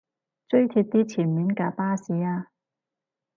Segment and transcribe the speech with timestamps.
[0.47, 2.47] 追貼啲前面架巴士吖